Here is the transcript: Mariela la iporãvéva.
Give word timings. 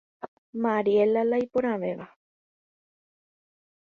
Mariela 0.63 1.21
la 1.29 1.37
iporãvéva. 1.45 2.07